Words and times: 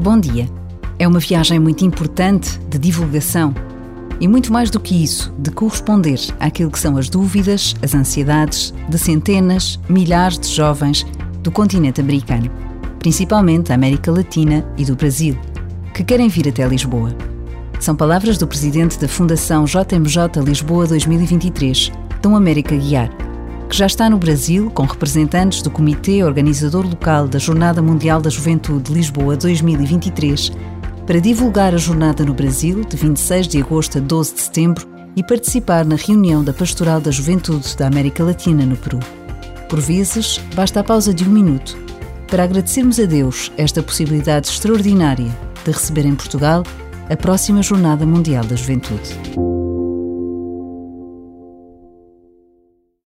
Bom 0.00 0.18
dia. 0.18 0.48
É 0.98 1.06
uma 1.06 1.18
viagem 1.18 1.60
muito 1.60 1.84
importante 1.84 2.58
de 2.70 2.78
divulgação 2.78 3.54
e 4.18 4.26
muito 4.26 4.50
mais 4.50 4.70
do 4.70 4.80
que 4.80 4.94
isso, 4.94 5.30
de 5.38 5.50
corresponder 5.50 6.18
àquilo 6.40 6.70
que 6.70 6.78
são 6.78 6.96
as 6.96 7.10
dúvidas, 7.10 7.74
as 7.82 7.94
ansiedades 7.94 8.72
de 8.88 8.98
centenas, 8.98 9.78
milhares 9.90 10.38
de 10.38 10.48
jovens 10.48 11.04
do 11.42 11.50
continente 11.50 12.00
americano, 12.00 12.50
principalmente 12.98 13.68
da 13.68 13.74
América 13.74 14.10
Latina 14.10 14.66
e 14.78 14.86
do 14.86 14.96
Brasil, 14.96 15.38
que 15.92 16.02
querem 16.02 16.30
vir 16.30 16.48
até 16.48 16.66
Lisboa. 16.66 17.14
São 17.78 17.94
palavras 17.94 18.38
do 18.38 18.46
presidente 18.46 18.98
da 18.98 19.06
Fundação 19.06 19.66
JMJ 19.66 20.42
Lisboa 20.42 20.86
2023, 20.86 21.92
Dom 22.22 22.34
América 22.34 22.74
Guiar 22.74 23.10
que 23.70 23.76
já 23.76 23.86
está 23.86 24.10
no 24.10 24.18
Brasil 24.18 24.68
com 24.68 24.82
representantes 24.82 25.62
do 25.62 25.70
Comitê 25.70 26.24
Organizador 26.24 26.84
Local 26.84 27.28
da 27.28 27.38
Jornada 27.38 27.80
Mundial 27.80 28.20
da 28.20 28.28
Juventude 28.28 28.92
Lisboa 28.92 29.36
2023 29.36 30.50
para 31.06 31.20
divulgar 31.20 31.72
a 31.72 31.78
jornada 31.78 32.24
no 32.24 32.34
Brasil 32.34 32.84
de 32.84 32.96
26 32.96 33.46
de 33.46 33.62
agosto 33.62 33.98
a 33.98 34.00
12 34.00 34.34
de 34.34 34.40
setembro 34.40 34.88
e 35.14 35.22
participar 35.22 35.84
na 35.84 35.94
reunião 35.94 36.42
da 36.42 36.52
Pastoral 36.52 37.00
da 37.00 37.12
Juventude 37.12 37.76
da 37.76 37.86
América 37.86 38.24
Latina 38.24 38.66
no 38.66 38.76
Peru. 38.76 38.98
Por 39.68 39.78
vezes, 39.78 40.40
basta 40.52 40.80
a 40.80 40.84
pausa 40.84 41.14
de 41.14 41.22
um 41.22 41.30
minuto 41.30 41.78
para 42.26 42.42
agradecermos 42.42 42.98
a 42.98 43.04
Deus 43.04 43.52
esta 43.56 43.80
possibilidade 43.80 44.48
extraordinária 44.48 45.30
de 45.64 45.70
receber 45.70 46.06
em 46.06 46.16
Portugal 46.16 46.64
a 47.08 47.16
próxima 47.16 47.62
Jornada 47.62 48.04
Mundial 48.04 48.44
da 48.44 48.56
Juventude. 48.56 49.59